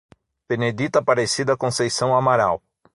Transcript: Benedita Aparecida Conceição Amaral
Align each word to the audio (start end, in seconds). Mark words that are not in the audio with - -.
Benedita 0.49 0.97
Aparecida 0.97 1.55
Conceição 1.55 2.15
Amaral 2.15 2.63